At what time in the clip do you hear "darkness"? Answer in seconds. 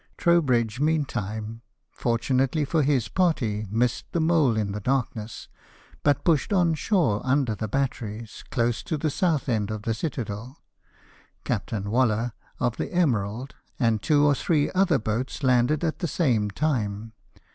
4.79-5.47